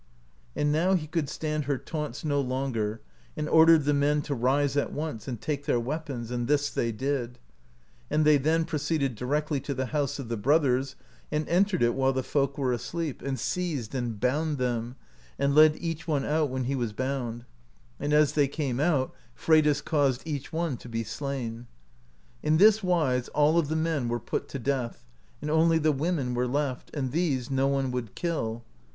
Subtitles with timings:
[0.55, 3.01] And now he could stand her taunts no longer,
[3.37, 6.91] and ordered the men to rise at once, and take their weapons, and this they
[6.91, 7.37] did,
[8.09, 10.95] and they then proceeded directly to the house of the brothers,
[11.31, 13.95] and entered it while the folk were asleep, and 98 FREYDIS MURDERS FIVE WOMEN seized
[14.13, 14.95] and bound them,
[15.37, 17.45] and led each one out when he was bound;
[17.99, 21.67] and as they came out» Freydis caused each one to be slain.
[22.41, 25.05] In this wise all of the men were put to death*
[25.43, 28.63] and only the women were left, and these no one would kill.